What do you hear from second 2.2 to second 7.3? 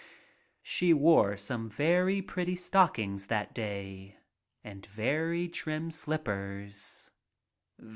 pretty stockings that day and very trim slippers.